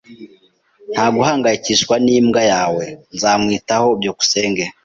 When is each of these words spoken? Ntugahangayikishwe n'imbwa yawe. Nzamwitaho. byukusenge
Ntugahangayikishwe 0.93 1.93
n'imbwa 2.05 2.41
yawe. 2.51 2.85
Nzamwitaho. 3.13 3.87
byukusenge 3.99 4.63